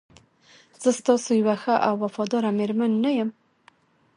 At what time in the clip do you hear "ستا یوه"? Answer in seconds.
0.97-1.55